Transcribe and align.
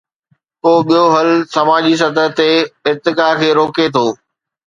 ڪو 0.63 0.73
ٻيو 0.87 1.03
حل 1.15 1.29
سماجي 1.55 1.95
سطح 2.01 2.27
تي 2.37 2.49
ارتقا 2.89 3.29
کي 3.39 3.49
روڪي 3.59 3.85
ٿو. 3.95 4.07